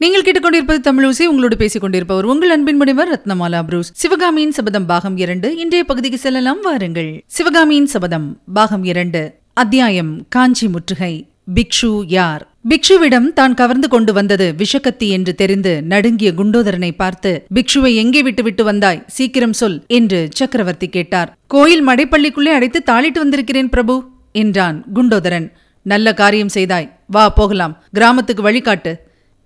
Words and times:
நீங்கள் 0.00 0.24
கேட்டுக்கொண்டிருப்பது 0.24 0.80
தமிழூசி 0.88 1.24
உங்களோடு 1.24 1.56
பேசிக் 1.56 1.80
கொண்டிருப்பவர் 1.80 2.24
உங்கள் 2.24 2.50
அன்பின் 2.50 2.76
முனைவர் 2.76 3.10
ரத்னமாலா 3.12 3.62
புரூஸ். 3.62 3.90
சிவகாமியின் 3.94 4.50
சபதம் 4.50 4.86
பாகம் 4.86 5.16
இரண்டு 5.16 5.56
இன்றைய 5.56 5.84
பகுதிக்கு 5.84 6.18
செல்லலாம் 6.18 6.60
வாருங்கள். 6.60 7.22
சிவகாமியின் 7.26 7.86
சபதம் 7.86 8.42
பாகம் 8.54 8.84
இரண்டு 8.84 9.40
அத்தியாயம் 9.54 10.26
காஞ்சி 10.28 10.68
முற்றுகை. 10.68 11.28
பிக்ஷு 11.54 12.02
யார்? 12.06 12.54
பிக்ஷுவிடம் 12.68 13.32
தான் 13.32 13.54
கவர்ந்து 13.54 13.88
கொண்டு 13.88 14.12
வந்தது 14.12 14.54
விஷக்கத்தி 14.58 15.08
என்று 15.08 15.34
தெரிந்து 15.34 15.82
நடுங்கிய 15.82 16.32
குண்டோதரனை 16.32 16.92
பார்த்து 16.96 17.46
பிக்ஷுவை 17.54 17.94
எங்கே 17.94 18.22
விட்டு 18.22 18.42
விட்டு 18.42 18.64
வந்தாய்? 18.64 19.02
சீக்கிரம் 19.06 19.52
சொல் 19.52 19.84
என்று 19.86 20.28
சக்கரவர்த்தி 20.32 20.88
கேட்டார். 20.88 21.36
கோயில் 21.46 21.86
மடைப்பள்ளிக்குள்ளே 21.88 22.54
அடைத்து 22.58 22.82
தாளிட்டு 22.92 23.18
வந்திருக்கிறேன் 23.18 23.68
பிரபு 23.68 23.96
என்றான் 24.32 24.84
குண்டோதரன். 24.94 25.48
நல்ல 25.82 26.14
காரியம் 26.14 26.48
செய்தாய். 26.48 26.92
வா 27.06 27.28
போகலாம். 27.30 27.76
கிராமத்துக்கு 27.92 28.42
வழிகாட்டு. 28.50 28.94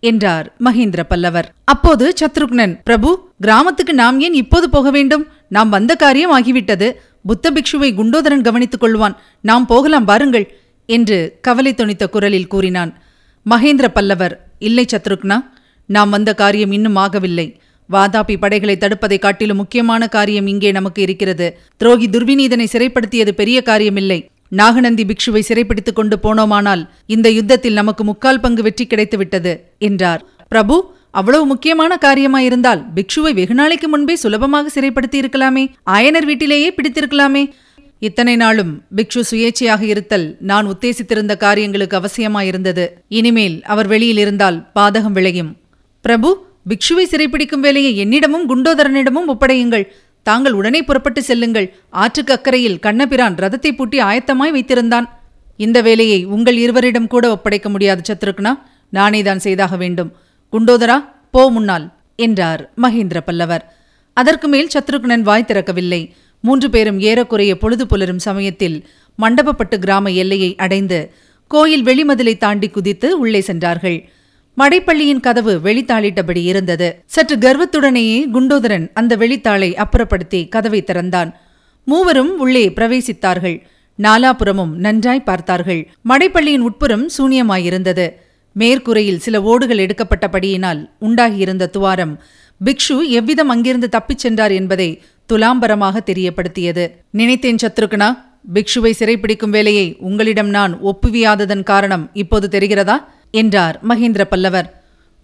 என்றார் 0.01 0.46
மகேந்திர 0.64 1.03
பல்லவர். 1.03 1.48
அப்போது 1.64 2.14
சத்ருக்னன் 2.21 2.75
பிரபு 2.85 3.11
கிராமத்துக்கு 3.40 3.93
நாம் 3.93 4.21
ஏன் 4.21 4.35
இப்போது 4.35 4.71
போக 4.71 4.90
வேண்டும்? 4.90 5.26
நாம் 5.49 5.68
வந்த 5.68 5.95
காரியம் 5.95 6.35
ஆகிவிட்டது. 6.39 6.89
புத்த 7.26 7.50
பிக்ஷுவை 7.50 7.90
குண்டோதரன் 7.95 8.40
கவனித்துக் 8.40 8.82
கொள்வான். 8.82 9.17
நாம் 9.40 9.67
போகலாம் 9.67 10.04
வாருங்கள் 10.04 10.46
என்று 10.86 11.39
கவலை 11.40 11.73
துணித்த 11.73 12.09
குரலில் 12.09 12.46
கூறினான். 12.46 12.93
மகேந்திர 13.46 13.89
பல்லவர் 13.89 14.35
இல்லை 14.59 14.85
சத்ருக்னா 14.93 15.36
நாம் 15.86 16.11
வந்த 16.11 16.35
காரியம் 16.35 16.73
இன்னும் 16.73 16.96
ஆகவில்லை. 16.96 17.46
வாதாபி 17.90 18.37
படைகளை 18.39 18.76
தடுப்பதை 18.81 19.18
காட்டிலும் 19.18 19.57
முக்கியமான 19.57 20.09
காரியம் 20.09 20.46
இங்கே 20.46 20.71
நமக்கு 20.73 21.03
இருக்கிறது. 21.03 21.59
துரோகி 21.76 22.09
துர்விநீதனை 22.09 22.67
சிறைப்படுத்தியது 22.73 23.31
பெரிய 23.31 23.62
காரியமில்லை. 23.64 24.18
நாகநந்தி 24.59 25.04
பிக்ஷுவை 25.04 25.43
சிறைப்பிடித்துக் 25.49 25.99
கொண்டு 25.99 26.17
போனோமானால் 26.22 26.82
இந்த 27.07 27.31
யுத்தத்தில் 27.31 27.79
நமக்கு 27.81 28.04
முக்கால் 28.04 28.40
பங்கு 28.40 28.63
வெற்றி 28.63 28.86
கிடைத்துவிட்டது 28.86 29.53
என்றார். 29.79 30.23
பிரபு 30.49 30.76
அவ்வளவு 31.11 31.45
முக்கியமான 31.46 31.99
காரியமாயிருந்தால் 32.00 32.83
பிக்ஷுவை 32.97 33.33
வெகு 33.34 33.55
நாளைக்கு 33.55 33.89
முன்பே 33.89 34.17
சுலபமாக 34.17 34.71
சிறைப்படுத்தி 34.75 35.19
இருக்கலாமே 35.23 35.65
ஆயனர் 35.91 36.28
வீட்டிலேயே 36.31 36.75
பிடித்திருக்கலாமே. 36.77 37.45
இத்தனை 37.98 38.34
நாளும் 38.37 38.73
பிக்ஷு 38.97 39.23
சுயேச்சையாக 39.31 39.83
இருத்தல் 39.83 40.37
நான் 40.41 40.67
உத்தேசித்திருந்த 40.67 41.37
காரியங்களுக்கு 41.37 41.97
அவசியமாயிருந்தது. 42.01 42.84
இனிமேல் 43.09 43.56
அவர் 43.62 43.87
வெளியில் 43.87 44.17
இருந்தால் 44.17 44.61
பாதகம் 44.75 45.17
விளையும். 45.19 45.51
பிரபு 46.05 46.28
பிக்ஷுவை 46.69 47.05
சிறைப்பிடிக்கும் 47.11 47.65
வேலையை 47.67 47.93
என்னிடமும் 48.05 48.47
குண்டோதரனிடமும் 48.48 49.28
ஒப்படையுங்கள். 49.28 49.84
தாங்கள் 50.23 50.53
உடனே 50.53 50.81
புறப்பட்டு 50.83 51.23
செல்லுங்கள். 51.23 51.69
ஆற்றுக்கு 51.91 52.33
அக்கறையில் 52.37 52.79
கண்ணபிரான் 52.79 53.37
ரதத்தை 53.43 53.71
பூட்டி 53.77 53.99
ஆயத்தமாய் 54.01 54.55
வைத்திருந்தான். 54.57 55.07
இந்த 55.57 55.79
வேலையை 55.83 56.25
உங்கள் 56.25 56.57
இருவரிடம் 56.57 57.07
கூட 57.07 57.25
ஒப்படைக்க 57.31 57.69
முடியாது 57.69 58.03
சத்ருக்னா. 58.09 58.53
நானே 58.89 59.23
தான் 59.23 59.43
செய்தாக 59.47 59.75
வேண்டும். 59.77 60.12
குண்டோதரா 60.53 60.97
போ 61.31 61.43
முன்னால் 61.51 61.87
என்றார் 62.17 62.62
மகேந்திர 62.83 63.19
பல்லவர். 63.21 63.65
அதற்கு 64.17 64.49
மேல் 64.49 64.73
சத்ருக்னன் 64.75 65.27
வாய் 65.29 65.49
திறக்கவில்லை. 65.49 66.03
மூன்று 66.45 66.69
பேரும் 66.71 66.99
ஏறக்குறைய 67.01 67.53
பொழுது 67.59 67.84
புலரும் 67.87 68.23
சமயத்தில் 68.29 68.79
மண்டபப்பட்டு 69.19 69.77
கிராம 69.79 70.11
எல்லையை 70.23 70.51
அடைந்து 70.57 70.99
கோயில் 71.51 71.84
வெளிமதிலை 71.84 72.34
தாண்டி 72.37 72.69
குதித்து 72.69 73.09
உள்ளே 73.19 73.41
சென்றார்கள். 73.41 73.99
மடைப்பள்ளியின் 74.56 75.20
கதவு 75.20 75.61
வெளித்தாளிட்டபடி 75.65 76.43
இருந்தது. 76.43 77.03
சற்று 77.06 77.37
கர்வத்துடனேயே 77.37 78.27
குண்டோதரன் 78.33 78.91
அந்த 78.95 79.17
வெளித்தாளை 79.17 79.70
அப்புறப்படுத்தி 79.75 80.48
கதவை 80.48 80.83
திறந்தான். 80.83 81.39
மூவரும் 81.84 82.39
உள்ளே 82.39 82.69
பிரவேசித்தார்கள். 82.69 83.61
நாலாபுறமும் 84.03 84.75
நன்றாய் 84.75 85.23
பார்த்தார்கள். 85.23 85.91
மடைப்பள்ளியின் 86.09 86.59
உட்புறம் 86.59 87.09
சூனியமாயிருந்தது. 87.19 88.11
மேற்கூரையில் 88.59 89.17
சில 89.17 89.43
ஓடுகள் 89.43 89.87
எடுக்கப்பட்டபடியினால் 89.87 90.91
உண்டாகியிருந்த 91.01 91.67
துவாரம் 91.67 92.23
பிக்ஷு 92.65 93.09
எவ்விதம் 93.09 93.48
அங்கிருந்து 93.48 93.89
தப்பிச் 93.89 94.19
சென்றார் 94.19 94.51
என்பதை 94.51 95.03
துலாம்பரமாக 95.33 96.01
தெரியப்படுத்தியது. 96.06 96.91
நினைத்தேன் 97.11 97.56
சத்ருகனா 97.62 98.09
பிக்ஷுவை 98.55 98.93
சிறைப்பிடிக்கும் 98.99 99.50
வேலையை 99.50 99.97
உங்களிடம் 99.99 100.49
நான் 100.49 100.81
ஒப்புவியாததன் 100.82 101.62
காரணம் 101.62 102.11
இப்போது 102.12 102.59
தெரிகிறதா? 102.59 102.97
என்றார் 103.35 103.77
மகேந்திர 103.89 104.23
பல்லவர். 104.25 104.69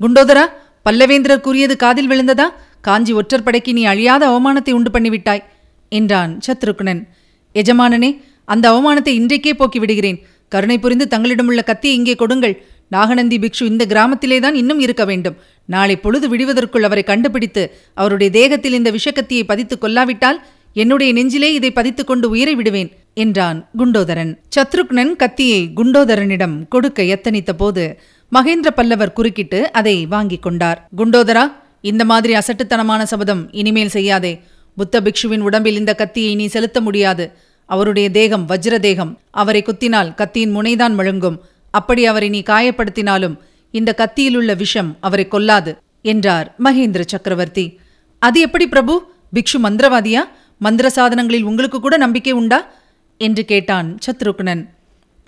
குண்டோதரா 0.01 0.45
பல்லவேந்திரர் 0.87 1.41
கூறியது 1.41 1.77
காதில் 1.77 2.11
விழுந்ததா? 2.11 2.47
காஞ்சி 2.81 3.13
ஒற்றர் 3.13 3.43
படைக்கு 3.43 3.73
நீ 3.73 3.85
அழியாத 3.85 4.23
அவமானத்தை 4.31 4.73
உண்டு 4.73 4.91
பண்ணிவிட்டாய் 4.91 5.43
என்றான் 5.89 6.33
சத்ருக்னன் 6.47 7.03
எஜமானனே 7.55 8.11
அந்த 8.45 8.65
அவமானத்தை 8.73 9.13
இன்றைக்கே 9.21 9.53
போக்கி 9.55 9.79
விடுகிறேன். 9.79 10.19
கருணை 10.53 10.79
புரிந்து 10.79 11.07
தங்களிடமுள்ள 11.11 11.61
கத்தியை 11.65 11.95
இங்கே 11.97 12.15
கொடுங்கள். 12.15 12.55
நாகநந்தி 12.89 13.37
பிக்ஷு 13.39 13.63
இந்த 13.63 13.85
கிராமத்திலேதான் 13.85 14.55
இன்னும் 14.55 14.81
இருக்க 14.81 15.05
வேண்டும். 15.05 15.37
நாளை 15.69 15.97
பொழுது 15.97 16.27
விடுவதற்குள் 16.29 16.83
அவரை 16.83 17.03
கண்டுபிடித்து 17.03 17.63
அவருடைய 17.95 18.31
தேகத்தில் 18.31 18.73
இந்த 18.73 18.91
விஷக்கத்தியை 18.91 19.45
பதித்துக் 19.49 19.83
கொல்லாவிட்டால் 19.85 20.39
என்னுடைய 20.77 21.11
நெஞ்சிலே 21.13 21.51
இதை 21.55 21.71
பதித்துக் 21.75 22.07
கொண்டு 22.07 22.27
உயிரை 22.31 22.55
விடுவேன் 22.55 22.91
என்றான் 23.23 23.59
குண்டோதரன். 23.79 24.33
சத்ருக்னன் 24.55 25.13
கத்தியை 25.17 25.61
குண்டோதரனிடம் 25.77 26.57
கொடுக்க 26.69 27.03
எத்தனித்த 27.03 27.53
போது 27.53 27.85
மகேந்திர 28.33 28.71
பல்லவர் 28.75 29.13
குறுக்கிட்டு 29.13 29.73
அதை 29.73 30.07
வாங்கிக் 30.07 30.43
கொண்டார். 30.43 30.79
குண்டோதரா 30.97 31.45
இந்த 31.81 32.05
மாதிரி 32.05 32.33
அசட்டுத்தனமான 32.35 33.03
சபதம் 33.03 33.43
இனிமேல் 33.53 33.89
செய்யாதே. 33.89 34.33
புத்த 34.77 35.01
பிக்ஷுவின் 35.01 35.45
உடம்பில் 35.49 35.77
இந்த 35.77 35.95
கத்தியை 35.95 36.35
நீ 36.35 36.47
செலுத்த 36.47 36.81
முடியாது. 36.81 37.33
அவருடைய 37.65 38.11
தேகம் 38.11 38.49
வஜ்ர 38.49 38.79
தேகம் 38.79 39.13
அவரை 39.31 39.63
குத்தினால் 39.63 40.15
கத்தியின் 40.15 40.55
முனைதான் 40.57 40.95
முழங்கும். 40.99 41.39
அப்படி 41.71 42.07
அவரை 42.07 42.29
நீ 42.29 42.43
காயப்படுத்தினாலும் 42.47 43.37
இந்த 43.71 43.95
கத்தியிலுள்ள 43.97 44.57
விஷம் 44.57 44.97
அவரை 45.01 45.29
கொல்லாது 45.29 45.73
என்றார் 46.03 46.55
மகேந்திர 46.65 47.03
சக்கரவர்த்தி. 47.07 47.67
அது 48.19 48.41
எப்படி 48.41 48.67
பிரபு? 48.69 48.95
பிக்ஷு 49.35 49.59
மந்திரவாதியா? 49.63 50.23
மந்திர 50.59 50.91
சாதனங்களில் 50.97 51.49
உங்களுக்கு 51.51 51.81
கூட 51.81 51.97
நம்பிக்கை 51.97 52.33
உண்டா? 52.33 52.59
என்று 53.17 53.45
கேட்டான் 53.45 53.99
சத்ருக்னன். 54.07 54.63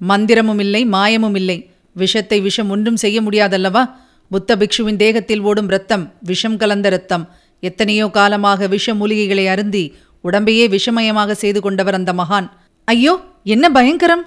மந்திரமும் 0.00 0.58
இல்லை 0.58 0.86
மாயமும் 0.86 1.34
இல்லை. 1.34 1.70
விஷத்தை 1.92 2.40
விஷம் 2.40 2.70
ஒன்றும் 2.70 2.96
செய்ய 2.96 3.20
முடியாதல்லவா? 3.22 3.82
புத்த 4.30 4.56
பிக்ஷுவின் 4.56 4.96
தேகத்தில் 4.96 5.40
ஓடும் 5.40 5.66
இரத்தம் 5.66 6.14
விஷம் 6.20 6.56
கலந்த 6.56 6.88
இரத்தம். 6.88 7.24
எத்தனையோ 7.60 8.08
காலமாக 8.08 8.66
விஷ 8.66 8.94
மூலிகைகளை 8.94 9.48
அருந்தி 9.48 9.94
உடம்பையே 10.24 10.76
விஷமயமாக 10.76 11.30
செய்து 11.30 11.60
கொண்டவர் 11.60 11.94
அந்த 11.94 12.12
மகான். 12.12 12.48
ஐயோ 12.84 13.14
என்ன 13.44 13.70
பயங்கரம்? 13.70 14.24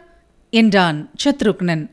என்றான் 0.50 1.10
சத்ருக்னன். 1.24 1.84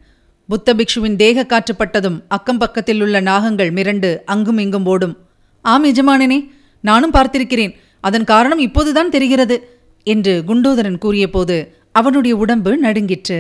புத்த 0.47 0.75
பிக்ஷுவின் 0.75 1.17
தேக 1.17 1.45
காற்றுப்பட்டதும் 1.45 2.19
அக்கம் 2.29 2.59
பக்கத்தில் 2.59 3.01
உள்ள 3.01 3.21
நாகங்கள் 3.21 3.71
மிரண்டு 3.73 4.19
அங்கும் 4.25 4.59
இங்கும் 4.59 4.87
ஓடும். 4.87 5.15
ஆம் 5.61 5.85
எஜமானனே 5.85 6.39
நானும் 6.81 7.13
பார்த்திருக்கிறேன். 7.13 7.75
அதன் 8.01 8.25
காரணம் 8.25 8.59
இப்போதுதான் 8.59 9.09
தெரிகிறது. 9.09 9.78
என்று 10.09 10.43
குண்டோதரன் 10.47 10.99
கூறியபோது 10.99 11.57
அவனுடைய 11.93 12.37
உடம்பு 12.37 12.77
நடுங்கிற்று. 12.77 13.39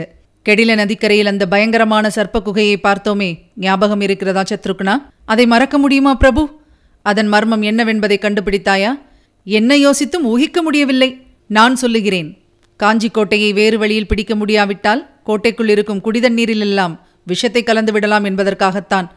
கெடில 0.48 0.74
நதிக்கரையில் 0.74 1.26
அந்த 1.26 1.48
பயங்கரமான 1.48 2.10
சர்ப்ப 2.14 2.38
குகையை 2.44 2.76
பார்த்தோமே. 2.82 3.30
ஞாபகம் 3.56 4.00
இருக்கிறதா 4.00 4.42
சத்ருக்னா? 4.42 4.94
அதை 5.24 5.46
மறக்க 5.46 5.78
முடியுமா 5.78 6.14
பிரபு? 6.14 6.42
அதன் 7.02 7.28
மர்மம் 7.28 7.62
என்னவென்பதை 7.62 8.16
கண்டுபிடித்தாயா? 8.18 8.92
என்ன 9.44 9.76
யோசித்தும் 9.76 10.24
ஊகிக்க 10.24 10.62
முடியவில்லை. 10.62 11.10
நான் 11.46 11.76
சொல்லுகிறேன். 11.76 12.38
காஞ்சி 12.76 13.08
கோட்டையை 13.08 13.52
வேறு 13.52 13.78
வழியில் 13.78 14.06
பிடிக்க 14.06 14.34
முடியாவிட்டால் 14.36 15.08
கோட்டைக்குள் 15.24 15.68
இருக்கும் 15.68 16.02
குடிதண்ணீரிலெல்லாம் 16.04 16.98
விஷத்தை 17.24 17.62
கலந்து 17.62 17.92
விடலாம் 17.92 18.24
என்பதற்காகத்தான். 18.24 19.08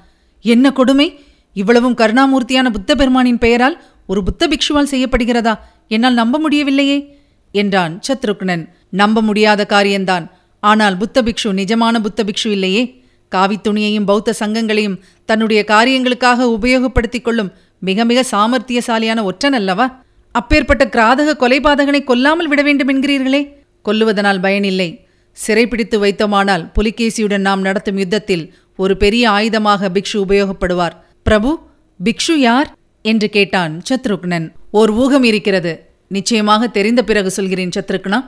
என்ன 0.42 0.72
கொடுமை? 0.72 1.08
இவ்வளவும் 1.54 1.98
கருணாமூர்த்தியான 1.98 2.70
புத்த 2.70 2.96
பெருமானின் 2.96 3.38
பெயரால் 3.38 3.84
ஒரு 4.08 4.24
புத்த 4.24 4.48
பிக்ஷுவால் 4.48 4.92
செய்யப்படுகிறதா? 4.92 5.54
என்னால் 5.88 6.14
நம்ப 6.14 6.40
முடியவில்லையே. 6.40 7.20
என்றான் 7.52 8.00
சத்ருக்னன். 8.08 8.70
நம்ப 8.90 9.22
முடியாத 9.22 9.66
காரியம்தான். 9.66 10.32
ஆனால் 10.60 10.98
புத்த 10.98 11.22
பிக்ஷு 11.22 11.44
நிஜமான 11.44 12.00
புத்த 12.00 12.24
பிக்ஷு 12.24 12.48
இல்லையே 12.48 13.04
காவித்துணியையும் 13.36 14.06
பௌத்த 14.06 14.34
சங்கங்களையும் 14.40 15.00
தன்னுடைய 15.26 15.64
காரியங்களுக்காக 15.68 16.58
உபயோகப்படுத்திக் 16.60 17.22
கொள்ளும் 17.22 17.52
மிக 17.80 18.06
மிக 18.06 18.24
சாமர்த்தியசாலியான 18.32 19.24
ஒற்றன் 19.24 19.54
அல்லவா? 19.54 20.04
அப்பேற்பட்ட 20.32 20.86
கிராதக 20.86 21.34
கொலைபாதகனை 21.40 22.04
கொல்லாமல் 22.04 22.48
விட 22.48 22.62
வேண்டும் 22.62 22.90
என்கிறீர்களே. 22.90 23.54
கொல்லுவதனால் 23.86 24.42
பயனில்லை. 24.42 25.06
சிறைப்பிடித்து 25.32 26.06
வைத்தோமானால் 26.06 26.72
புலிகேசியுடன் 26.76 27.38
நாம் 27.38 27.62
நடத்தும் 27.62 27.98
யுத்தத்தில் 27.98 28.54
ஒரு 28.78 28.98
பெரிய 28.98 29.30
ஆயுதமாக 29.30 29.90
பிக்ஷு 29.94 30.14
உபயோகப்படுவார். 30.14 30.96
பிரபு 31.24 31.60
பிக்ஷு 32.04 32.36
யார்? 32.36 32.76
என்று 33.02 33.30
கேட்டான் 33.30 33.82
சத்ருக்னன். 33.90 34.52
ஓர் 34.72 34.90
ஊகம் 34.90 35.24
இருக்கிறது. 35.24 35.91
நிச்சயமாக 36.16 36.68
தெரிந்த 36.78 37.02
பிறகு 37.10 37.30
சொல்கிறேன் 37.38 37.74
சத்ருக்னா. 37.76 38.20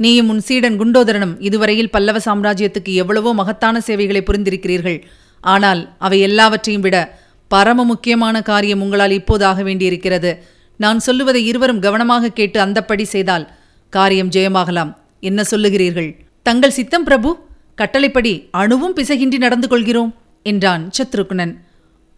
நீயும் 0.00 0.30
உன் 0.32 0.42
சீடன் 0.46 0.78
குண்டோதரனும் 0.80 1.34
இதுவரையில் 1.48 1.92
பல்லவ 1.94 2.18
சாம்ராஜ்யத்துக்கு 2.26 2.92
எவ்வளவோ 3.02 3.30
மகத்தான 3.40 3.80
சேவைகளை 3.88 4.22
புரிந்திருக்கிறீர்கள். 4.28 4.98
ஆனால் 5.44 5.80
அவை 6.06 6.18
எல்லாவற்றையும் 6.28 6.84
விட 6.86 6.96
பரம 7.50 7.84
முக்கியமான 7.84 8.36
காரியம் 8.50 8.82
உங்களால் 8.84 9.16
இப்போது 9.18 9.44
ஆக 9.50 9.62
வேண்டியிருக்கிறது. 9.62 10.30
நான் 10.80 11.00
சொல்லுவதை 11.06 11.42
இருவரும் 11.50 11.82
கவனமாக 11.86 12.32
கேட்டு 12.38 12.58
அந்தப்படி 12.64 13.04
செய்தால் 13.14 13.44
காரியம் 13.92 14.32
ஜெயமாகலாம். 14.36 14.90
என்ன 15.28 15.40
சொல்லுகிறீர்கள்? 15.50 16.10
தங்கள் 16.46 16.76
சித்தம் 16.78 17.06
பிரபு 17.08 17.30
கட்டளைப்படி 17.80 18.32
அணுவும் 18.62 18.96
பிசகின்றி 18.96 19.38
நடந்து 19.44 19.68
கொள்கிறோம் 19.68 20.10
என்றான் 20.46 20.82
சத்ருக்னன். 20.96 21.52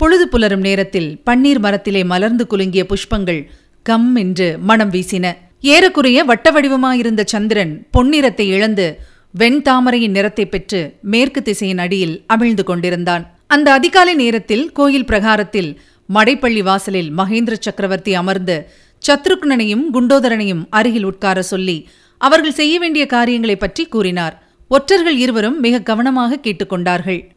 பொழுது 0.01 0.25
புலரும் 0.33 0.65
நேரத்தில் 0.69 1.11
பன்னீர் 1.27 1.61
மரத்திலே 1.65 2.03
மலர்ந்து 2.13 2.45
குலுங்கிய 2.53 2.83
புஷ்பங்கள் 2.91 3.41
கம் 3.87 4.15
என்று 4.15 4.59
மனம் 4.59 4.93
வீசின. 4.93 5.33
ஏறக்குறைய 5.61 6.25
வட்ட 6.25 6.51
வடிவமாயிருந்த 6.51 7.25
சந்திரன் 7.25 7.87
பொன்னிறத்தை 7.91 8.41
இழந்து 8.41 8.99
வெண்தாமரையின் 9.39 10.09
நிறத்தை 10.09 10.47
பெற்று 10.47 10.97
மேற்கு 11.03 11.43
திசையின் 11.43 11.79
அடியில் 11.79 12.25
அமிழ்ந்து 12.35 12.63
கொண்டிருந்தான். 12.63 13.39
அந்த 13.47 13.73
அதிகாலை 13.73 14.15
நேரத்தில் 14.15 14.73
கோயில் 14.73 15.05
பிரகாரத்தில் 15.05 15.81
மடைப்பள்ளி 16.15 16.63
வாசலில் 16.63 17.13
மகேந்திர 17.19 17.57
சக்கரவர்த்தி 17.61 18.15
அமர்ந்து 18.15 18.69
சத்ருக்னனையும் 19.09 19.83
குண்டோதரனையும் 19.93 20.67
அருகில் 20.71 21.05
உட்கார 21.05 21.43
சொல்லி 21.43 21.89
அவர்கள் 22.19 22.53
செய்ய 22.53 22.79
வேண்டிய 22.79 23.07
காரியங்களைப் 23.07 23.61
பற்றி 23.61 23.87
கூறினார். 23.87 24.49
ஒற்றர்கள் 24.69 25.17
இருவரும் 25.17 25.61
மிக 25.61 25.81
கவனமாக 25.81 26.39
கேட்டுக்கொண்டார்கள். 26.43 27.29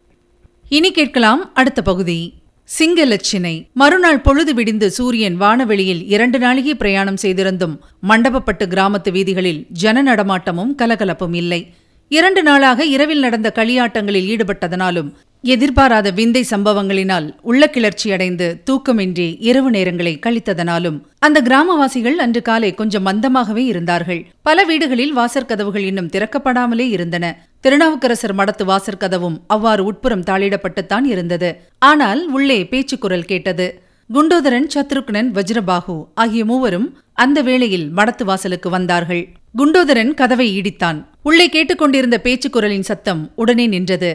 இனி 0.69 0.91
கேட்கலாம் 0.91 1.53
அடுத்த 1.53 1.81
பகுதி. 1.81 2.33
சிங்கலட்சினை 2.77 3.53
மறுநாள் 3.73 4.21
பொழுது 4.21 4.53
விடிந்து 4.53 4.91
சூரியன் 4.91 5.37
வானவெளியில் 5.41 6.01
இரண்டு 6.07 6.39
நாளிகை 6.39 6.73
பிரயாணம் 6.73 7.17
செய்திருந்தும் 7.21 7.75
மண்டபப்பட்டு 8.07 8.65
கிராமத்து 8.73 9.11
வீதிகளில் 9.11 9.65
ஜன 9.69 10.03
நடமாட்டமும் 10.03 10.75
கலகலப்பும் 10.77 11.33
இல்லை. 11.33 11.61
இரண்டு 12.07 12.43
நாளாக 12.43 12.85
இரவில் 12.85 13.19
நடந்த 13.19 13.51
களியாட்டங்களில் 13.55 14.29
ஈடுபட்டதனாலும் 14.33 15.09
எதிர்பாராத 15.43 16.11
விந்தை 16.11 16.45
சம்பவங்களினால் 16.49 17.27
உள்ள 17.41 17.69
கிளர்ச்சியடைந்து 17.73 18.47
தூக்கமின்றி 18.69 19.35
இரவு 19.39 19.71
நேரங்களை 19.71 20.13
கழித்ததனாலும் 20.25 20.97
அந்த 21.19 21.41
கிராமவாசிகள் 21.41 22.15
அன்று 22.15 22.41
காலை 22.41 22.73
கொஞ்சம் 22.73 23.05
மந்தமாகவே 23.05 23.63
இருந்தார்கள். 23.71 24.27
பல 24.41 24.63
வீடுகளில் 24.63 25.17
வாசற்கதவுகள் 25.17 25.85
இன்னும் 25.91 26.07
திறக்கப்படாமலே 26.07 26.87
இருந்தன. 26.89 27.25
திருநாவுக்கரசர் 27.63 28.35
மடத்து 28.35 28.63
வாசற்கதவும் 28.63 29.37
அவ்வாறு 29.47 29.83
உட்புறம் 29.83 30.23
தாளிடப்பட்டுத்தான் 30.23 31.03
இருந்தது. 31.03 31.49
ஆனால் 31.79 32.27
உள்ளே 32.27 32.59
பேச்சுக்குரல் 32.63 33.25
கேட்டது. 33.25 33.67
குண்டோதரன் 34.13 34.67
சத்ருக்னன் 34.73 35.29
வஜ்ரபாகு 35.33 35.95
ஆகிய 36.13 36.45
மூவரும் 36.45 36.87
அந்த 37.13 37.41
வேளையில் 37.41 37.87
மடத்து 37.97 38.23
வாசலுக்கு 38.23 38.69
வந்தார்கள். 38.69 39.23
குண்டோதரன் 39.57 40.13
கதவை 40.13 40.47
இடித்தான். 40.61 41.05
உள்ளே 41.23 41.49
கேட்டுக்கொண்டிருந்த 41.49 42.19
பேச்சுக்குரலின் 42.23 42.87
சத்தம் 42.89 43.31
உடனே 43.35 43.67
நின்றது. 43.67 44.11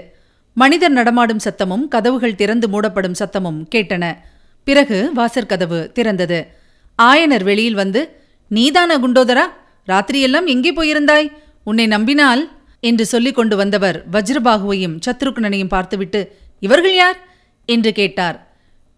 மனிதர் 0.53 0.93
நடமாடும் 0.93 1.45
சத்தமும் 1.45 1.85
கதவுகள் 1.89 2.35
திறந்து 2.35 2.69
மூடப்படும் 2.69 3.19
சத்தமும் 3.19 3.61
கேட்டன. 3.75 4.05
பிறகு 4.65 5.13
வாசற்கதவு 5.17 5.93
திறந்தது. 5.93 6.47
ஆயனர் 7.03 7.43
வெளியில் 7.43 7.75
வந்து 7.75 8.01
நீதான 8.51 8.99
குண்டோதரா? 8.99 9.47
ராத்திரியெல்லாம் 9.89 10.47
எங்கே 10.47 10.73
போயிருந்தாய்? 10.73 11.29
உன்னை 11.65 11.87
நம்பினால் 11.87 12.43
என்று 12.85 13.05
சொல்லிக் 13.07 13.35
கொண்டு 13.35 13.57
வந்தவர் 13.57 13.97
வஜ்ரபாகுவையும் 14.13 14.97
சத்ருக்னனையும் 15.07 15.73
பார்த்துவிட்டு 15.75 16.21
இவர்கள் 16.61 16.95
யார்? 16.95 17.19
என்று 17.69 17.91
கேட்டார். 17.93 18.37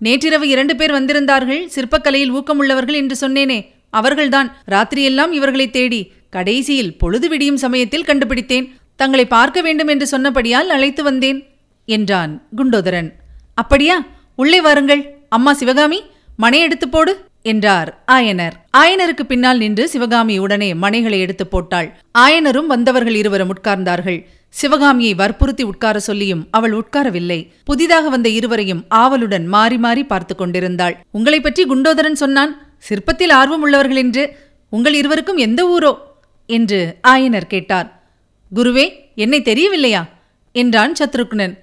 நேற்றிரவு 0.01 0.47
இரண்டு 0.49 0.75
பேர் 0.77 0.93
வந்திருந்தார்கள். 0.93 1.63
சிற்பக்கலையில் 1.75 2.35
ஊக்கமுள்ளவர்கள் 2.39 2.99
என்று 3.01 3.17
சொன்னேனே 3.23 3.59
அவர்கள்தான். 3.91 4.49
ராத்திரியெல்லாம் 4.71 5.33
இவர்களை 5.33 5.67
தேடி 5.71 6.01
கடைசியில் 6.31 6.97
பொழுது 6.99 7.29
விடியும் 7.29 7.63
சமயத்தில் 7.65 8.05
கண்டுபிடித்தேன். 8.05 8.67
தங்களை 8.97 9.25
பார்க்க 9.27 9.61
வேண்டும் 9.61 9.91
என்று 9.93 10.07
சொன்னபடியால் 10.15 10.73
அழைத்து 10.77 11.03
வந்தேன் 11.03 11.41
என்றான் 11.89 12.33
குண்டோதரன். 12.57 13.11
அப்படியா? 13.55 13.97
உள்ளே 14.37 14.61
வாருங்கள். 14.61 15.03
அம்மா 15.29 15.53
சிவகாமி 15.53 16.01
மனை 16.37 16.59
எடுத்து 16.61 16.87
போடு. 16.89 17.13
என்றார். 17.47 18.05
ஆயனர். 18.13 18.55
ஆயனருக்கு 18.77 19.23
பின்னால் 19.23 19.59
நின்று 19.59 19.89
சிவகாமி 19.89 20.39
உடனே 20.39 20.73
மனைகளை 20.75 21.19
எடுத்து 21.19 21.47
போட்டாள். 21.47 21.89
ஆயனரும் 22.19 22.67
வந்தவர்கள் 22.67 23.15
இருவரும் 23.15 23.53
உட்கார்ந்தார்கள். 23.53 24.19
சிவகாமியை 24.49 25.15
வற்புறுத்தி 25.15 25.63
உட்கார 25.63 25.99
சொல்லியும் 25.99 26.47
அவள் 26.51 26.73
உட்காரவில்லை. 26.73 27.51
புதிதாக 27.65 28.09
வந்த 28.09 28.29
இருவரையும் 28.29 28.85
ஆவலுடன் 28.89 29.47
மாறி 29.47 29.79
மாறி 29.79 30.05
பார்த்து 30.05 30.35
கொண்டிருந்தாள். 30.35 31.05
உங்களை 31.11 31.41
பற்றி 31.41 31.65
குண்டோதரன் 31.65 32.13
சொன்னான். 32.13 32.53
சிற்பத்தில் 32.89 33.33
ஆர்வம் 33.33 33.61
உள்ளவர்கள் 33.61 33.97
என்று. 33.97 34.25
உங்கள் 34.71 34.95
இருவருக்கும் 34.95 35.37
எந்த 35.37 35.61
ஊரோ? 35.75 35.93
என்று 36.47 36.97
ஆயனர் 37.09 37.47
கேட்டார். 37.47 37.89
குருவே 38.55 38.87
என்னை 39.15 39.43
தெரியவில்லையா? 39.43 40.03
என்றான் 40.53 40.95
சத்ருக்னன். 41.01 41.55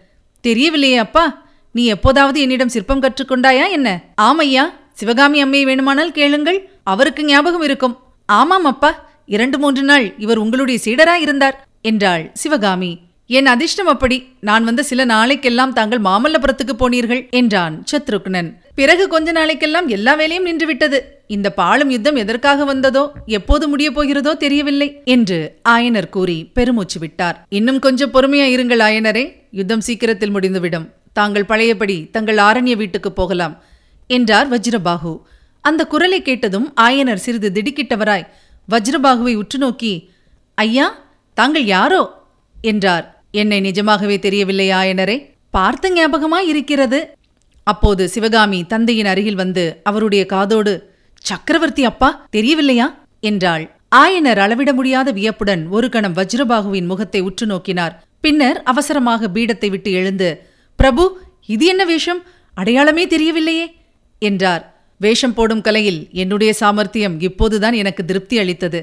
தெரியவில்லையே 0.47 0.95
அப்பா. 0.95 1.25
நீ 1.71 1.85
எப்போதாவது 1.85 2.41
என்னிடம் 2.41 2.73
சிற்பம் 2.73 3.01
கற்றுக்கொண்டாயா 3.01 3.69
என்ன? 3.69 4.01
ஆமையா? 4.21 4.63
சிவகாமி 4.97 5.43
அம்மையை 5.43 5.65
வேணுமானால் 5.69 6.17
கேளுங்கள். 6.19 6.59
அவருக்கு 6.83 7.23
ஞாபகம் 7.23 7.65
இருக்கும். 7.69 7.95
ஆமாம் 8.29 8.65
அப்பா 8.65 8.91
இரண்டு 9.25 9.57
மூன்று 9.59 9.83
நாள் 9.83 10.05
இவர் 10.17 10.37
உங்களுடைய 10.37 10.79
சீடரா 10.85 11.15
இருந்தார் 11.25 11.57
என்றாள் 11.81 12.23
சிவகாமி. 12.33 12.91
என் 13.29 13.45
அதிர்ஷ்டம் 13.45 13.89
அப்படி 13.91 14.15
நான் 14.39 14.63
வந்த 14.63 14.81
சில 14.83 15.01
நாளைக்கெல்லாம் 15.05 15.73
தாங்கள் 15.77 16.01
மாமல்லபுரத்துக்கு 16.01 16.73
போனீர்கள் 16.79 17.21
என்றான் 17.29 17.75
சத்ருக்னன். 17.91 18.49
பிறகு 18.75 19.03
கொஞ்ச 19.07 19.31
நாளைக்கெல்லாம் 19.31 19.87
எல்லா 19.87 20.13
வேலையும் 20.13 20.47
நின்றுவிட்டது. 20.47 20.99
இந்த 21.27 21.47
பாலும் 21.51 21.89
யுத்தம் 21.89 22.15
எதற்காக 22.15 22.65
வந்ததோ 22.65 23.03
எப்போது 23.37 23.67
முடியப் 23.67 23.95
போகிறதோ 23.97 24.33
தெரியவில்லை 24.37 24.89
என்று 25.15 25.39
ஆயனர் 25.69 26.09
கூறி 26.09 26.37
பெருமூச்சு 26.53 26.99
விட்டார். 26.99 27.37
இன்னும் 27.49 27.79
கொஞ்சம் 27.79 28.13
பொறுமையா 28.13 28.47
இருங்கள் 28.55 28.83
ஆயனரே. 28.87 29.25
யுத்தம் 29.51 29.85
சீக்கிரத்தில் 29.87 30.35
முடிந்துவிடும். 30.37 30.87
தாங்கள் 31.13 31.49
பழையபடி 31.51 31.97
தங்கள் 32.11 32.41
ஆரண்ய 32.47 32.75
வீட்டுக்கு 32.75 33.11
போகலாம். 33.11 33.55
என்றார் 34.17 34.49
வஜ்ரபாகு 34.49 35.13
அந்த 35.63 35.81
குரலை 35.85 36.19
கேட்டதும் 36.21 36.67
ஆயனர் 36.81 37.23
சிறிது 37.25 37.49
திடுக்கிட்டவராய் 37.57 38.27
வஜ்ரபாகுவை 38.67 39.33
உற்று 39.41 39.57
நோக்கி 39.59 39.93
ஐயா 40.57 40.87
தாங்கள் 41.37 41.65
யாரோ? 41.65 42.01
என்றார். 42.55 43.05
என்னை 43.41 43.59
நிஜமாகவே 43.59 44.15
தெரியவில்லை 44.19 44.67
ஆயனரே 44.79 45.15
பார்த்த 45.49 45.89
ஞாபகமாய் 45.89 46.49
இருக்கிறது. 46.51 46.99
அப்போது 47.67 48.03
சிவகாமி 48.09 48.59
தந்தையின் 48.63 49.09
அருகில் 49.11 49.39
வந்து 49.41 49.63
அவருடைய 49.83 50.23
காதோடு 50.25 50.73
சக்கரவர்த்தி 51.25 51.83
அப்பா 51.91 52.09
தெரியவில்லையா? 52.35 52.87
என்றாள். 53.29 53.63
ஆயனர் 53.95 54.39
அளவிட 54.45 54.69
முடியாத 54.73 55.09
வியப்புடன் 55.11 55.63
ஒரு 55.75 55.87
கணம் 55.89 56.17
வஜ்ரபாகுவின் 56.19 56.89
முகத்தை 56.91 57.21
உற்று 57.21 57.45
நோக்கினார். 57.45 57.93
பின்னர் 58.21 58.59
அவசரமாக 58.71 59.29
பீடத்தை 59.35 59.69
விட்டு 59.69 59.91
எழுந்து 59.91 60.29
பிரபு 60.79 61.03
இது 61.45 61.65
என்ன 61.65 61.83
வேஷம்? 61.85 62.21
அடையாளமே 62.57 63.03
தெரியவில்லையே. 63.05 63.65
என்றார். 64.29 64.63
வேஷம் 65.01 65.35
போடும் 65.37 65.63
கலையில் 65.67 66.01
என்னுடைய 66.23 66.51
சாமர்த்தியம் 66.59 67.15
இப்போதுதான் 67.27 67.75
எனக்கு 67.81 68.01
திருப்தி 68.09 68.35
அளித்தது. 68.41 68.81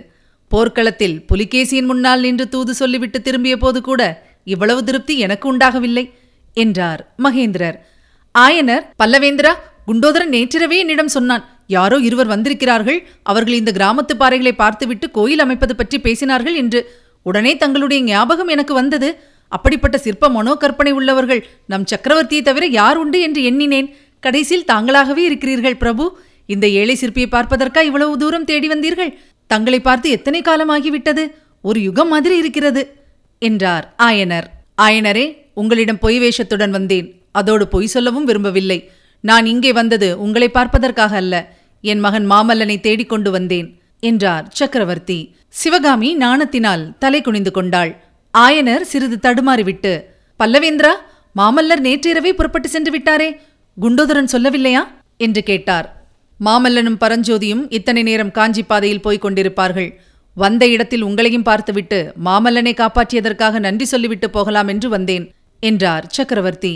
போர்க்களத்தில் 0.51 1.17
புலிகேசியின் 1.31 1.89
முன்னால் 1.91 2.25
நின்று 2.27 2.47
தூது 2.55 2.73
சொல்லிவிட்டு 2.81 3.19
திரும்பிய 3.27 3.57
போது 3.57 3.81
கூட 3.89 4.03
இவ்வளவு 4.47 4.81
திருப்தி 4.89 5.15
எனக்கு 5.27 5.47
உண்டாகவில்லை 5.53 6.05
என்றார் 6.57 7.01
மகேந்திரர். 7.25 7.77
ஆயனர் 8.35 8.85
பல்லவேந்திரா 9.01 9.53
குண்டோதரன் 9.89 10.35
நேற்றிரவே 10.37 10.77
என்னிடம் 10.83 11.15
சொன்னான். 11.15 11.45
யாரோ 11.77 11.97
இருவர் 12.09 12.33
வந்திருக்கிறார்கள். 12.33 12.99
அவர்கள் 13.31 13.59
இந்த 13.61 13.71
கிராமத்து 13.79 14.15
பாறைகளை 14.23 14.53
பார்த்துவிட்டு 14.63 15.07
கோயில் 15.17 15.43
அமைப்பது 15.45 15.75
பற்றி 15.77 15.99
பேசினார்கள் 16.07 16.57
என்று. 16.63 16.81
உடனே 17.27 17.53
தங்களுடைய 17.63 18.01
ஞாபகம் 18.11 18.53
எனக்கு 18.55 18.75
வந்தது. 18.81 19.09
அப்படிப்பட்ட 19.53 19.97
சிற்ப 19.99 20.29
மனோ 20.37 20.53
கற்பனை 20.63 20.93
உள்ளவர்கள் 20.99 21.43
நம் 21.73 21.89
சக்கரவர்த்தியை 21.93 22.43
தவிர 22.49 22.65
யார் 22.81 22.99
உண்டு 23.03 23.21
என்று 23.27 23.41
எண்ணினேன். 23.51 23.89
கடைசியில் 24.21 24.69
தாங்களாகவே 24.73 25.23
இருக்கிறீர்கள் 25.25 25.81
பிரபு. 25.83 26.05
இந்த 26.47 26.67
ஏழை 26.81 26.95
சிற்பியை 27.01 27.29
பார்ப்பதற்கா 27.35 27.81
இவ்வளவு 27.89 28.15
தூரம் 28.17 28.49
தேடி 28.51 28.69
வந்தீர்கள்? 28.69 29.13
தங்களை 29.47 29.81
பார்த்து 29.81 30.09
எத்தனை 30.11 30.41
காலமாகிவிட்டது? 30.41 31.25
ஒரு 31.65 31.79
யுகம் 31.83 32.09
மாதிரி 32.09 32.35
இருக்கிறது 32.39 32.83
என்றார் 33.39 33.87
ஆயனர். 34.03 34.47
ஆயனரே 34.83 35.27
உங்களிடம் 35.55 35.99
பொய் 35.99 36.19
வேஷத்துடன் 36.19 36.71
வந்தேன். 36.71 37.09
அதோடு 37.33 37.65
பொய் 37.69 37.93
சொல்லவும் 37.95 38.25
விரும்பவில்லை. 38.25 38.79
நான் 39.25 39.47
இங்கே 39.47 39.73
வந்தது 39.73 40.09
உங்களை 40.19 40.49
பார்ப்பதற்காக 40.51 41.15
அல்ல. 41.17 41.35
என் 41.85 42.01
மகன் 42.01 42.27
மாமல்லனை 42.31 42.77
தேடிக் 42.81 43.09
கொண்டு 43.09 43.31
வந்தேன் 43.31 43.69
என்றார் 44.03 44.47
சக்கரவர்த்தி. 44.59 45.19
சிவகாமி 45.49 46.11
நாணத்தினால் 46.17 46.83
தலை 46.99 47.21
குனிந்து 47.21 47.51
கொண்டாள். 47.51 47.93
ஆயனர் 48.35 48.85
சிறிது 48.91 49.17
தடுமாறிவிட்டு 49.23 49.93
பல்லவேந்திரா 50.41 50.93
மாமல்லர் 51.39 51.83
நேற்றிரவே 51.87 52.33
புறப்பட்டு 52.33 52.69
சென்று 52.69 52.91
விட்டாரே. 52.93 53.29
குண்டோதரன் 53.83 54.31
சொல்லவில்லையா? 54.33 54.81
என்று 55.17 55.43
கேட்டார். 55.43 55.87
மாமல்லனும் 56.41 56.99
பரஞ்சோதியும் 57.01 57.63
இத்தனை 57.69 58.03
நேரம் 58.03 58.31
காஞ்சி 58.31 58.63
பாதையில் 58.63 59.01
போய்க் 59.01 59.25
கொண்டிருப்பார்கள். 59.25 59.91
வந்த 60.37 60.69
இடத்தில் 60.69 61.05
உங்களையும் 61.05 61.43
பார்த்துவிட்டு 61.43 62.13
மாமல்லனை 62.25 62.73
காப்பாற்றியதற்காக 62.73 63.59
நன்றி 63.59 63.85
சொல்லிவிட்டு 63.85 64.31
போகலாம் 64.31 64.69
என்று 64.69 64.89
வந்தேன் 64.89 65.25
என்றார் 65.61 66.07
சக்கரவர்த்தி. 66.09 66.73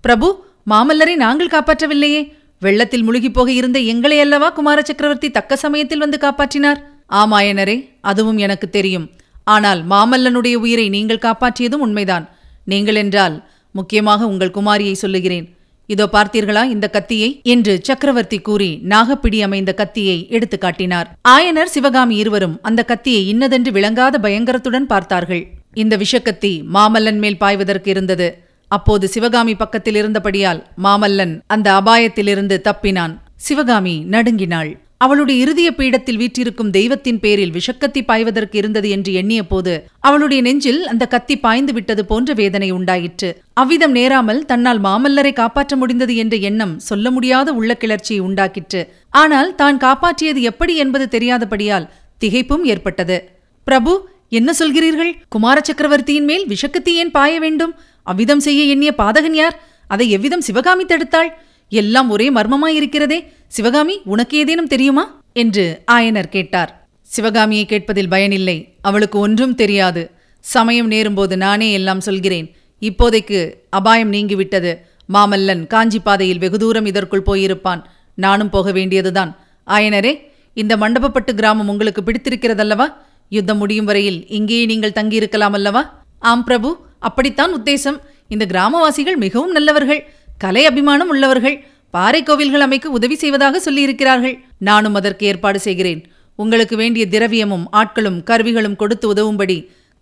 பிரபு 0.00 0.28
மாமல்லரை 0.70 1.14
நாங்கள் 1.14 1.52
காப்பாற்றவில்லையே. 1.56 2.22
வெள்ளத்தில் 2.60 3.06
முழுகிப் 3.08 3.36
போக 3.38 3.52
இருந்த 3.52 3.78
எங்களை 3.92 4.20
அல்லவா 4.20 4.50
குமார 4.50 4.82
சக்கரவர்த்தி 4.82 5.30
தக்க 5.30 5.56
சமயத்தில் 5.56 5.98
வந்து 5.98 6.18
காப்பாற்றினார்? 6.20 6.80
ஆமாயனரே 7.12 7.88
அதுவும் 8.00 8.38
எனக்கு 8.38 8.70
தெரியும். 8.70 9.10
ஆனால் 9.44 9.80
மாமல்லனுடைய 9.86 10.54
உயிரை 10.54 10.88
நீங்கள் 10.88 11.24
காப்பாற்றியதும் 11.26 11.84
உண்மைதான். 11.86 12.28
நீங்கள் 12.64 12.94
என்றால் 12.94 13.48
முக்கியமாக 13.72 14.26
உங்கள் 14.26 14.56
குமாரியை 14.60 14.92
சொல்லுகிறேன். 14.92 15.48
இதோ 15.86 16.08
பார்த்தீர்களா 16.12 16.64
இந்த 16.64 16.88
கத்தியை? 16.88 17.40
என்று 17.42 17.80
சக்கரவர்த்தி 17.82 18.38
கூறி 18.38 18.80
நாகப்பிடி 18.88 19.40
அமைந்த 19.40 19.74
கத்தியை 19.74 20.26
எடுத்து 20.30 20.58
காட்டினார். 20.58 21.16
ஆயனர் 21.28 21.64
சிவகாமி 21.64 22.16
இருவரும் 22.16 22.58
அந்த 22.62 22.84
கத்தியை 22.84 23.28
இன்னதென்று 23.28 23.72
விளங்காத 23.72 24.18
பயங்கரத்துடன் 24.18 24.86
பார்த்தார்கள். 24.86 25.48
இந்த 25.74 25.96
விஷக்கத்தி 25.96 26.62
மாமல்லன் 26.74 27.18
மேல் 27.18 27.38
பாய்வதற்கு 27.38 27.88
இருந்தது. 27.88 28.44
அப்போது 28.68 29.08
சிவகாமி 29.08 29.54
பக்கத்தில் 29.54 29.94
இருந்தபடியால் 29.94 30.66
மாமல்லன் 30.82 31.40
அந்த 31.46 31.72
அபாயத்திலிருந்து 31.72 32.60
தப்பினான். 32.64 33.18
சிவகாமி 33.36 34.04
நடுங்கினாள். 34.10 34.81
அவளுடைய 35.04 35.36
இறுதிய 35.44 35.68
பீடத்தில் 35.78 36.18
வீற்றிருக்கும் 36.20 36.72
தெய்வத்தின் 36.76 37.20
பேரில் 37.22 37.52
விஷக்கத்தி 37.56 38.00
பாய்வதற்கு 38.10 38.56
இருந்தது 38.60 38.88
என்று 38.96 39.12
எண்ணிய 39.20 39.42
போது 39.46 39.72
அவளுடைய 40.08 40.40
நெஞ்சில் 40.46 40.80
அந்த 40.92 41.04
கத்தி 41.14 41.36
பாய்ந்து 41.44 41.72
விட்டது 41.72 42.02
போன்ற 42.10 42.32
வேதனை 42.40 42.68
உண்டாயிற்று. 42.70 43.30
அவ்விதம் 43.62 43.94
நேராமல் 43.98 44.40
தன்னால் 44.50 44.80
மாமல்லரை 44.86 45.32
காப்பாற்ற 45.32 45.76
முடிந்தது 45.76 46.16
என்ற 46.16 46.36
எண்ணம் 46.50 46.74
சொல்ல 46.88 47.10
முடியாத 47.10 47.48
உள்ள 47.60 47.74
கிளர்ச்சியை 47.74 48.20
உண்டாக்கிற்று. 48.28 48.82
ஆனால் 49.22 49.50
தான் 49.54 49.78
காப்பாற்றியது 49.86 50.42
எப்படி 50.50 50.76
என்பது 50.76 51.06
தெரியாதபடியால் 51.16 51.88
திகைப்பும் 52.24 52.66
ஏற்பட்டது. 52.72 53.18
பிரபு 53.66 53.92
என்ன 54.38 54.50
சொல்கிறீர்கள்? 54.58 55.12
குமார 55.28 55.56
சக்கரவர்த்தியின் 55.68 56.28
மேல் 56.30 56.44
விஷக்கத்தி 56.52 56.92
ஏன் 57.00 57.10
பாய 57.10 57.32
வேண்டும்? 57.40 57.72
அவ்விதம் 58.06 58.42
செய்ய 58.46 58.62
எண்ணிய 58.74 58.92
பாதகன் 59.02 59.38
யார்? 59.40 59.56
அதை 59.94 60.06
எவ்விதம் 60.10 60.44
சிவகாமி 60.48 60.84
தடுத்தாள்? 60.84 61.30
எல்லாம் 61.72 62.10
ஒரே 62.10 62.32
மர்மமாயிருக்கிறதே. 62.32 63.18
சிவகாமி 63.48 64.00
உனக்கு 64.04 64.38
ஏதேனும் 64.38 64.66
தெரியுமா? 64.66 65.20
என்று 65.32 65.82
ஆயனர் 65.92 66.26
கேட்டார். 66.26 66.88
சிவகாமியை 67.02 67.66
கேட்பதில் 67.66 68.08
பயனில்லை. 68.08 68.74
அவளுக்கு 68.80 69.18
ஒன்றும் 69.18 69.54
தெரியாது. 69.54 70.10
சமயம் 70.40 70.90
நேரும்போது 70.90 71.36
நானே 71.36 71.72
எல்லாம் 71.72 72.00
சொல்கிறேன். 72.00 72.56
இப்போதைக்கு 72.80 73.54
அபாயம் 73.70 74.12
நீங்கிவிட்டது. 74.12 74.76
மாமல்லன் 75.12 75.66
காஞ்சி 75.66 75.98
பாதையில் 75.98 76.38
வெகு 76.38 76.58
தூரம் 76.58 76.86
இதற்குள் 76.86 77.26
போயிருப்பான். 77.26 77.82
நானும் 78.14 78.50
போக 78.50 78.72
வேண்டியதுதான். 78.72 79.36
ஆயனரே 79.66 80.18
இந்த 80.54 80.76
மண்டபப்பட்டு 80.76 81.34
கிராமம் 81.34 81.68
உங்களுக்கு 81.68 82.02
பிடித்திருக்கிறதல்லவா? 82.02 82.86
யுத்தம் 83.28 83.58
முடியும் 83.58 83.84
வரையில் 83.84 84.28
இங்கேயே 84.28 84.66
நீங்கள் 84.66 84.96
தங்கியிருக்கலாம் 85.00 85.52
அல்லவா 85.52 86.04
ஆம் 86.18 86.44
பிரபு 86.44 86.78
அப்படித்தான் 86.98 87.62
உத்தேசம். 87.62 87.98
இந்த 88.28 88.46
கிராமவாசிகள் 88.48 89.16
மிகவும் 89.16 89.50
நல்லவர்கள். 89.50 90.12
கலை 90.42 90.62
அபிமானம் 90.70 91.10
உள்ளவர்கள் 91.14 91.56
பாறை 91.94 92.20
கோவில்கள் 92.22 92.64
அமைக்க 92.66 92.86
உதவி 92.98 93.16
செய்வதாக 93.22 93.56
சொல்லியிருக்கிறார்கள். 93.64 94.36
நானும் 94.68 94.96
அதற்கு 94.98 95.24
ஏற்பாடு 95.30 95.58
செய்கிறேன். 95.66 96.00
உங்களுக்கு 96.38 96.74
வேண்டிய 96.80 97.04
திரவியமும் 97.14 97.66
ஆட்களும் 97.80 98.18
கருவிகளும் 98.28 98.78
கொடுத்து 98.82 99.06
உதவும்படி 99.14 99.56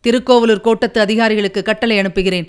திருக்கோவலூர் 0.04 0.66
கோட்டத்து 0.66 0.98
அதிகாரிகளுக்கு 1.06 1.62
கட்டளை 1.62 1.96
அனுப்புகிறேன். 2.02 2.46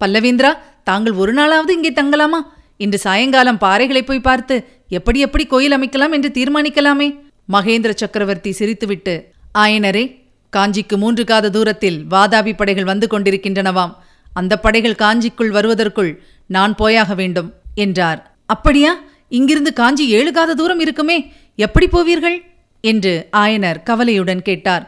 பல்லவேந்திரா 0.00 0.52
தாங்கள் 0.88 1.18
ஒரு 1.22 1.32
நாளாவது 1.38 1.72
இங்கே 1.78 1.92
தங்கலாமா? 1.98 2.40
இன்று 2.84 2.98
சாயங்காலம் 3.06 3.60
பாறைகளை 3.64 4.02
போய் 4.06 4.26
பார்த்து 4.28 4.54
எப்படி 4.98 5.18
எப்படி 5.26 5.44
கோயில் 5.52 5.76
அமைக்கலாம் 5.76 6.14
என்று 6.16 6.30
தீர்மானிக்கலாமே. 6.38 7.08
மகேந்திர 7.52 7.92
சக்கரவர்த்தி 8.02 8.50
சிரித்துவிட்டு 8.58 9.14
ஆயனரே 9.62 10.04
காஞ்சிக்கு 10.52 10.96
மூன்று 11.02 11.22
காத 11.30 11.50
தூரத்தில் 11.56 11.98
வாதாபி 12.12 12.52
படைகள் 12.60 12.90
வந்து 12.90 13.06
கொண்டிருக்கின்றனவாம். 13.12 13.92
அந்த 14.32 14.54
படைகள் 14.64 15.00
காஞ்சிக்குள் 15.02 15.54
வருவதற்குள் 15.56 16.12
நான் 16.50 16.74
போயாக 16.74 17.14
வேண்டும் 17.14 17.50
என்றார். 17.74 18.20
அப்படியா? 18.46 18.92
இங்கிருந்து 19.28 19.72
காஞ்சி 19.72 20.04
ஏழுகாத 20.16 20.54
தூரம் 20.54 20.80
இருக்குமே 20.80 21.18
எப்படி 21.58 21.86
போவீர்கள்? 21.86 22.36
என்று 22.84 23.12
ஆயனர் 23.36 23.78
கவலையுடன் 23.82 24.42
கேட்டார். 24.42 24.84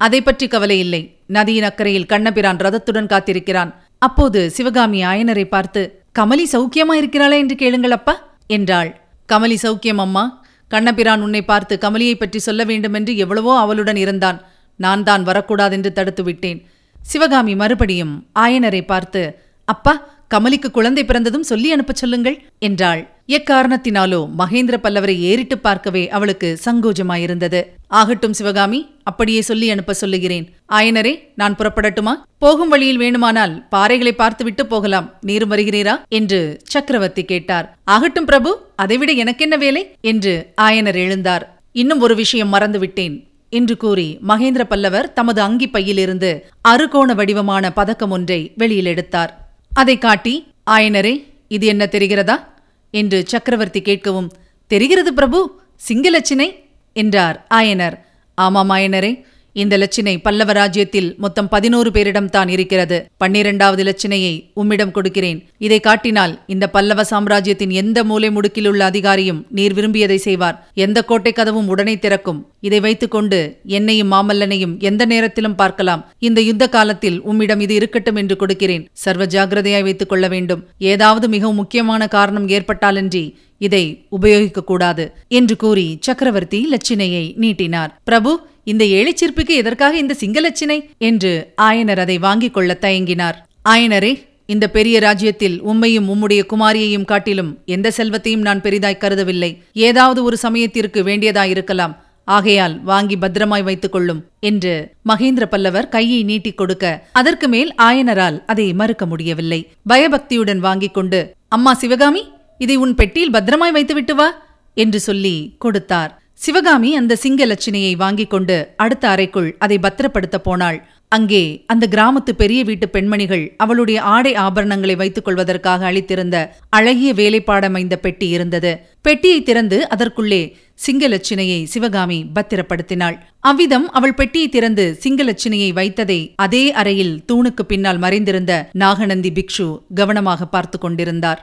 அதை 0.00 0.20
பற்றி 0.22 0.46
கவலை 0.48 0.78
இல்லை. 0.78 1.02
நதியின் 1.26 1.68
அக்கறையில் 1.68 2.10
கண்ணபிரான் 2.12 2.60
ரதத்துடன் 2.66 3.10
காத்திருக்கிறான். 3.12 3.70
அப்போது 3.98 4.40
சிவகாமி 4.50 5.00
ஆயனரை 5.04 5.44
பார்த்து 5.44 5.82
கமலி 6.18 6.44
சௌக்கியமா 6.52 6.94
இருக்கிறாளா 7.00 7.36
என்று 7.36 7.56
கேளுங்கள் 7.62 7.96
அப்பா 7.96 8.14
என்றாள். 8.46 8.90
கமலி 9.28 9.56
சௌக்கியம் 9.62 10.02
அம்மா. 10.04 10.24
கண்ணபிரான் 10.70 11.22
உன்னை 11.26 11.42
பார்த்து 11.44 11.74
கமலியை 11.84 12.14
பற்றி 12.14 12.38
சொல்ல 12.38 12.62
வேண்டுமென்று 12.64 13.12
எவ்வளவோ 13.16 13.52
அவளுடன் 13.58 13.96
இருந்தான். 13.96 14.38
நான் 14.76 15.02
தான் 15.02 15.22
வரக்கூடாதென்று 15.22 15.90
தடுத்து 15.92 16.22
விட்டேன் 16.24 16.58
சிவகாமி 17.00 17.54
மறுபடியும் 17.54 18.14
ஆயனரை 18.38 18.82
பார்த்து 18.86 19.22
அப்பா 19.68 19.94
கமலிக்கு 20.34 20.70
குழந்தை 20.70 21.04
பிறந்ததும் 21.04 21.42
சொல்லி 21.42 21.72
அனுப்பச் 21.72 21.96
சொல்லுங்கள் 21.96 22.42
என்றாள். 22.58 23.16
எக்காரணத்தினாலோ 23.28 24.28
மகேந்திர 24.38 24.76
பல்லவரை 24.82 25.18
ஏறிட்டு 25.18 25.58
பார்க்கவே 25.58 26.08
அவளுக்கு 26.08 26.58
சங்கோஜமாயிருந்தது. 26.64 27.62
ஆகட்டும் 27.86 28.32
சிவகாமி 28.32 28.88
அப்படியே 29.02 29.40
சொல்லி 29.40 29.70
அனுப்ப 29.70 29.92
சொல்லுகிறேன். 29.92 30.54
ஆயனரே 30.72 31.18
நான் 31.34 31.54
புறப்படட்டுமா? 31.54 32.12
போகும் 32.38 32.68
வழியில் 32.68 32.98
வேணுமானால் 32.98 33.66
பாறைகளை 33.70 34.10
பார்த்துவிட்டு 34.10 34.66
போகலாம். 34.66 35.14
நீரும் 35.20 35.50
வருகிறீரா? 35.50 36.02
என்று 36.08 36.60
சக்கரவர்த்தி 36.64 37.24
கேட்டார். 37.24 37.78
ஆகட்டும் 37.84 38.24
பிரபு 38.24 38.66
அதைவிட 38.76 39.12
எனக்கென்ன 39.12 39.56
வேலை? 39.56 39.94
என்று 40.00 40.52
ஆயனர் 40.60 40.96
எழுந்தார். 40.96 41.42
இன்னும் 41.72 42.00
ஒரு 42.00 42.14
விஷயம் 42.14 42.52
மறந்துவிட்டேன் 42.52 43.26
என்று 43.48 43.76
கூறி 43.76 44.18
மகேந்திர 44.28 44.64
பல்லவர் 44.64 45.12
தமது 45.12 45.40
அங்கி 45.40 45.68
பையிலிருந்து 45.68 46.46
அறுகோண 46.68 47.14
வடிவமான 47.14 47.72
பதக்கம் 47.72 48.10
ஒன்றை 48.10 48.52
வெளியில் 48.56 48.84
எடுத்தார். 48.84 49.47
அதை 49.72 49.98
காட்டி 49.98 50.52
ஆயனரே 50.70 51.24
இது 51.48 51.66
என்ன 51.66 51.88
தெரிகிறதா? 51.90 52.44
என்று 52.90 53.26
சக்கரவர்த்தி 53.26 53.80
கேட்கவும் 53.80 54.30
தெரிகிறது 54.66 55.14
பிரபு 55.14 55.60
சிங்கலட்சினை 55.88 56.64
என்றார் 56.92 57.46
ஆயனர். 57.54 57.98
ஆமாம் 58.34 58.70
ஆயனரே 58.70 59.24
இந்த 59.62 59.74
லட்சினை 59.82 60.14
பல்லவ 60.26 60.50
ராஜ்யத்தில் 60.58 61.08
மொத்தம் 61.22 61.48
பதினோரு 61.54 61.90
பேரிடம் 61.94 62.28
தான் 62.34 62.50
இருக்கிறது. 62.54 62.98
பன்னிரெண்டாவது 63.22 63.82
லட்சினையை 63.88 64.34
உம்மிடம் 64.60 64.92
கொடுக்கிறேன். 64.96 65.38
இதை 65.66 65.78
காட்டினால் 65.86 66.34
இந்த 66.54 66.64
பல்லவ 66.74 67.04
சாம்ராஜ்யத்தின் 67.12 67.72
எந்த 67.82 67.98
மூலை 68.10 68.30
முடுக்கிலுள்ள 68.36 68.82
அதிகாரியும் 68.90 69.40
நீர் 69.58 69.74
விரும்பியதை 69.78 70.18
செய்வார். 70.26 70.58
எந்த 70.84 70.98
கோட்டை 71.02 71.32
கதவும் 71.32 71.70
உடனே 71.74 71.94
திறக்கும். 72.04 72.40
இதை 72.68 72.80
வைத்துக்கொண்டு 72.86 73.40
என்னையும் 73.78 74.12
மாமல்லனையும் 74.12 74.76
எந்த 74.90 75.02
நேரத்திலும் 75.12 75.58
பார்க்கலாம். 75.62 76.04
இந்த 76.28 76.40
யுத்த 76.48 76.64
காலத்தில் 76.68 77.18
உம்மிடம் 77.30 77.60
இது 77.66 77.74
இருக்கட்டும் 77.74 78.20
என்று 78.22 78.36
கொடுக்கிறேன். 78.36 78.86
சர்வ 79.04 79.24
ஜாகிரதையாய் 79.34 79.86
வைத்துக் 79.88 80.12
கொள்ள 80.12 80.28
வேண்டும். 80.28 80.64
ஏதாவது 80.92 81.28
மிகவும் 81.34 81.60
முக்கியமான 81.62 82.08
காரணம் 82.16 82.48
ஏற்பட்டாலன்றி 82.56 83.24
இதை 83.66 83.84
உபயோகிக்க 84.16 84.60
கூடாது. 84.64 85.04
என்று 85.38 85.54
கூறி 85.62 85.86
சக்கரவர்த்தி 86.06 86.60
லட்சினையை 86.72 87.24
நீட்டினார். 87.42 87.92
பிரபு 88.08 88.32
இந்த 88.72 88.84
ஏழைச்சிற்பிக்கு 88.84 89.54
எதற்காக 89.60 89.96
இந்த 89.96 90.14
சிங்களச்சினை 90.22 90.88
என்று 90.98 91.52
ஆயனர் 91.62 91.98
அதை 91.98 92.18
வாங்கிக் 92.18 92.54
கொள்ள 92.54 92.78
தயங்கினார். 92.80 93.36
ஆயனரே 93.68 94.26
இந்த 94.46 94.70
பெரிய 94.70 95.00
ராஜ்யத்தில் 95.00 95.62
உம்மையும் 95.62 96.08
உம்முடைய 96.12 96.42
குமாரியையும் 96.52 97.04
காட்டிலும் 97.04 97.62
எந்த 97.64 97.90
செல்வத்தையும் 97.90 98.40
நான் 98.40 98.60
பெரிதாய் 98.60 99.00
கருதவில்லை. 99.00 99.62
ஏதாவது 99.72 100.24
ஒரு 100.24 100.36
சமயத்திற்கு 100.36 101.02
வேண்டியதாயிருக்கலாம். 101.02 101.94
ஆகையால் 102.24 102.82
வாங்கி 102.82 103.16
பத்திரமாய் 103.16 103.62
வைத்துக் 103.62 103.92
கொள்ளும் 103.92 104.24
என்று 104.40 104.92
மகேந்திர 105.08 105.44
பல்லவர் 105.44 105.88
கையை 105.88 106.22
நீட்டிக் 106.22 106.56
கொடுக்க 106.56 107.06
அதற்கு 107.12 107.48
மேல் 107.48 107.74
ஆயனரால் 107.82 108.44
அதை 108.46 108.72
மறுக்க 108.72 109.06
முடியவில்லை. 109.06 109.60
பயபக்தியுடன் 109.86 110.58
வாங்கிக் 110.58 110.94
கொண்டு 110.94 111.34
அம்மா 111.48 111.74
சிவகாமி 111.74 112.28
இதை 112.58 112.76
உன் 112.76 112.94
பெட்டியில் 112.94 113.30
பத்திரமாய் 113.30 113.72
வைத்துவிட்டு 113.72 114.14
வா 114.14 114.28
என்று 114.74 115.00
சொல்லி 115.00 115.54
கொடுத்தார். 115.58 116.17
சிவகாமி 116.42 116.90
அந்த 116.96 117.16
சிங்க 117.16 117.56
வாங்கிக் 117.96 118.30
கொண்டு 118.30 118.56
அடுத்த 118.76 119.04
அறைக்குள் 119.08 119.56
அதை 119.58 119.78
பத்திரப்படுத்த 119.78 120.38
போனாள். 120.38 120.78
அங்கே 121.08 121.64
அந்த 121.66 121.84
கிராமத்து 121.90 122.32
பெரிய 122.36 122.64
வீட்டு 122.64 122.88
பெண்மணிகள் 122.88 123.54
அவளுடைய 123.56 124.02
ஆடை 124.02 124.32
ஆபரணங்களை 124.34 124.96
வைத்துக் 124.96 125.24
கொள்வதற்காக 125.24 125.86
அளித்திருந்த 125.86 126.36
அழகிய 126.68 127.12
வேலைப்பாடமைந்த 127.14 127.96
பெட்டி 127.96 128.28
இருந்தது. 128.28 128.72
பெட்டியை 129.02 129.42
திறந்து 129.42 129.88
அதற்குள்ளே 129.88 130.56
சிங்கலட்சினையை 130.86 131.60
சிவகாமி 131.64 132.18
பத்திரப்படுத்தினாள். 132.34 133.16
அவ்விதம் 133.40 133.90
அவள் 133.90 134.14
பெட்டியை 134.14 134.48
திறந்து 134.48 134.98
சிங்கலட்சினையை 135.04 135.70
வைத்ததை 135.80 136.20
அதே 136.36 136.72
அறையில் 136.72 137.24
தூணுக்கு 137.32 137.64
பின்னால் 137.66 137.98
மறைந்திருந்த 137.98 138.70
நாகநந்தி 138.72 139.30
பிக்ஷு 139.30 139.68
கவனமாக 139.94 140.46
பார்த்து 140.46 140.78
கொண்டிருந்தார். 140.78 141.42